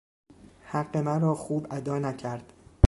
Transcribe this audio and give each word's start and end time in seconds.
حق 0.63 0.97
مرا 0.97 1.35
خوب 1.35 1.67
ادا 1.71 1.99
نکرد. 1.99 2.53